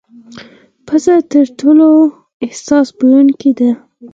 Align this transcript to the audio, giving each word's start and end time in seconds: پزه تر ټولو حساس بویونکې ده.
پزه 0.87 1.15
تر 1.31 1.45
ټولو 1.59 1.87
حساس 2.49 2.87
بویونکې 2.97 3.51
ده. 3.59 3.69